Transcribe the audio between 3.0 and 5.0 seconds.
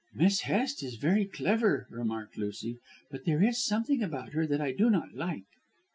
"but there is something about her that I do